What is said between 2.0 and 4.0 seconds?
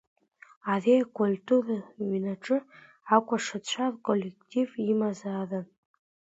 ҩнаҿы акәашацәа